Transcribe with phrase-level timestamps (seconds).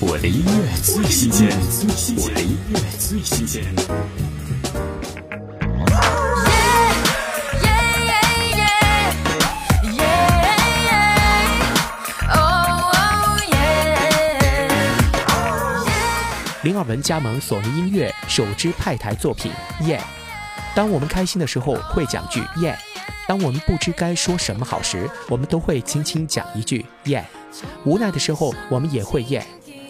[0.00, 1.48] 我的音乐最新鲜，
[2.16, 3.64] 我的音乐最新鲜。
[16.62, 19.50] 林尔文加盟索尼音乐首支派台作品
[19.84, 19.98] 《耶》。
[20.76, 22.78] 当我们开心的时候会讲句“耶”，
[23.26, 27.24] 当我们不知该说什么好时，我们都会轻轻讲一句“耶”。
[27.84, 29.44] 无奈的时候，我们也会“耶”。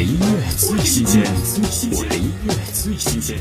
[0.00, 1.22] 的音乐最新鲜，
[1.92, 3.36] 我的音乐最新鲜。